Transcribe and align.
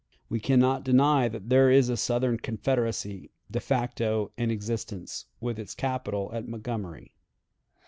"We 0.29 0.39
can 0.39 0.59
not 0.59 0.83
deny 0.83 1.27
that 1.27 1.49
there 1.49 1.69
is 1.69 1.87
a 1.87 1.95
Southern 1.95 2.39
Confederacy, 2.39 3.29
de 3.51 3.59
facto, 3.59 4.31
in 4.35 4.49
existence, 4.49 5.25
with 5.39 5.59
its 5.59 5.75
capital 5.75 6.31
at 6.33 6.47
Montgomery. 6.47 7.13